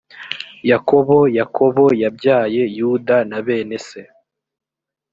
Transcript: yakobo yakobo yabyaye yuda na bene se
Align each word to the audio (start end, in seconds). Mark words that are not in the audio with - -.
yakobo 0.71 1.17
yakobo 1.39 1.83
yabyaye 2.01 2.61
yuda 2.77 3.17
na 3.29 3.39
bene 3.45 3.77
se 3.87 4.01